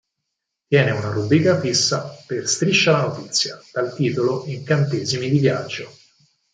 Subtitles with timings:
[0.67, 5.91] Tiene una rubrica fissa per "Striscia la notizia", dal titolo "Incantesimi di viaggio".